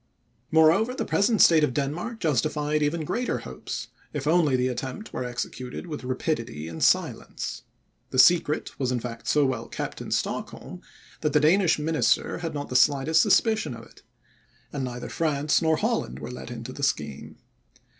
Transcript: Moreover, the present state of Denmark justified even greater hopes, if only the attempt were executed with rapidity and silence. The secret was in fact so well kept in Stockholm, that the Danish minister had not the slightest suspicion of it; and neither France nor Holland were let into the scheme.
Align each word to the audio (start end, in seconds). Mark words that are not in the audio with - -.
Moreover, 0.49 0.95
the 0.95 1.05
present 1.05 1.43
state 1.43 1.63
of 1.63 1.75
Denmark 1.75 2.19
justified 2.19 2.81
even 2.81 3.05
greater 3.05 3.37
hopes, 3.37 3.89
if 4.13 4.25
only 4.25 4.55
the 4.55 4.67
attempt 4.67 5.13
were 5.13 5.23
executed 5.23 5.85
with 5.85 6.03
rapidity 6.03 6.67
and 6.67 6.83
silence. 6.83 7.61
The 8.09 8.17
secret 8.17 8.79
was 8.79 8.91
in 8.91 8.99
fact 8.99 9.27
so 9.27 9.45
well 9.45 9.67
kept 9.67 10.01
in 10.01 10.09
Stockholm, 10.09 10.81
that 11.19 11.33
the 11.33 11.39
Danish 11.39 11.77
minister 11.77 12.39
had 12.39 12.55
not 12.55 12.69
the 12.69 12.75
slightest 12.75 13.21
suspicion 13.21 13.75
of 13.75 13.85
it; 13.85 14.01
and 14.73 14.83
neither 14.83 15.07
France 15.07 15.61
nor 15.61 15.75
Holland 15.77 16.17
were 16.17 16.31
let 16.31 16.49
into 16.49 16.73
the 16.73 16.81
scheme. 16.81 17.37